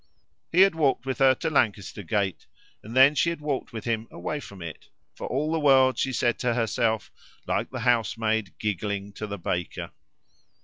[0.51, 2.47] He had walked with her to Lancaster Gate,
[2.81, 6.11] and then she had walked with him away from it for all the world, she
[6.11, 7.11] said to herself,
[7.45, 9.91] like the housemaid giggling to the baker.